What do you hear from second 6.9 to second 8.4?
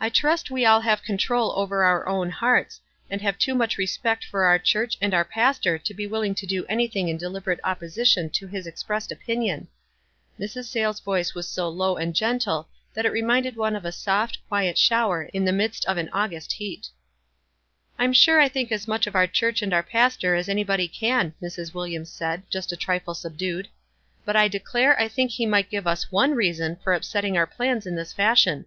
in deliberate opposition